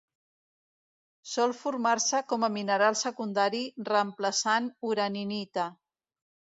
[1.33, 3.63] Sol formar-se com a mineral secundari
[3.95, 5.73] reemplaçant uraninita.